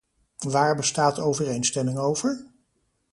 [0.37, 2.51] Waar bestaat overeenstemming over?